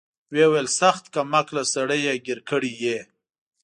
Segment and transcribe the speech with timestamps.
[0.31, 2.99] ويې ويل سخت کم عقله سړى يې ګير کړى يې.